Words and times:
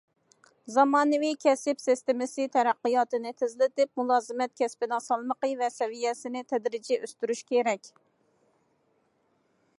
زامانىۋى 0.75 1.29
كەسىپ 1.43 1.83
سىستېمىسى 1.83 2.47
تەرەققىياتىنى 2.55 3.33
تېزلىتىپ، 3.43 4.01
مۇلازىمەت 4.03 4.55
كەسپىنىڭ 4.63 5.05
سالمىقى 5.11 5.53
ۋە 5.63 5.71
سەۋىيەسىنى 5.77 6.45
تەدرىجىي 6.55 7.01
ئۆستۈرۈش 7.03 7.47
كېرەك. 7.55 7.93